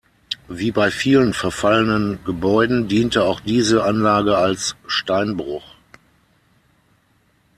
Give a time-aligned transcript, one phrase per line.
[0.47, 5.75] Wie bei vielen verfallenen Gebäuden diente auch diese Anlage als Steinbruch.